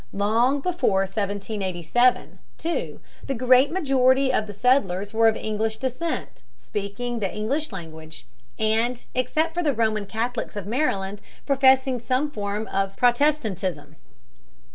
[0.13, 7.19] Long before 1787, too, the great majority of the settlers were of English descent, speaking
[7.19, 8.25] the English language,
[8.57, 13.95] and, except for the Roman Catholics of Maryland, professing some form of Protestantism.